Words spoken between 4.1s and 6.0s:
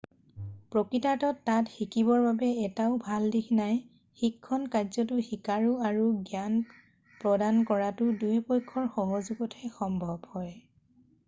শিক্ষণ কাৰ্যটো শিকাৰু